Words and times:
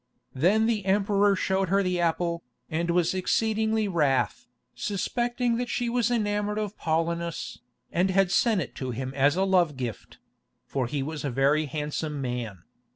Then 0.33 0.65
the 0.65 0.83
emperor 0.87 1.35
showed 1.35 1.69
her 1.69 1.83
the 1.83 1.99
apple, 1.99 2.41
and 2.71 2.89
was 2.89 3.13
exceedingly 3.13 3.87
wrath, 3.87 4.47
suspecting 4.73 5.57
that 5.57 5.69
she 5.69 5.89
was 5.89 6.09
enamoured 6.09 6.57
of 6.57 6.75
Paulinus, 6.75 7.59
and 7.91 8.09
had 8.09 8.31
sent 8.31 8.61
it 8.61 8.73
to 8.77 8.89
him 8.89 9.13
as 9.13 9.35
a 9.35 9.43
love 9.43 9.77
gift; 9.77 10.17
for 10.65 10.87
he 10.87 11.03
was 11.03 11.23
a 11.23 11.29
very 11.29 11.67
handsome 11.67 12.19
man. 12.19 12.63